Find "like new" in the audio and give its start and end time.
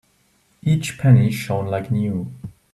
1.67-2.31